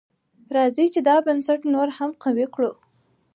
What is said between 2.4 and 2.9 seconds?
کړو.